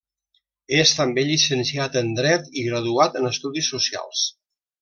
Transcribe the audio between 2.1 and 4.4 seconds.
Dret i graduat en Estudis Socials.